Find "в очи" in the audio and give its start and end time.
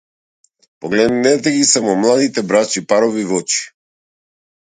3.33-3.61